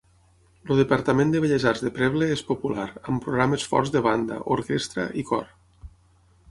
[0.75, 5.09] El departament de belles arts de Preble és popular, amb programes forts de banda, orquestra
[5.25, 5.51] i cor.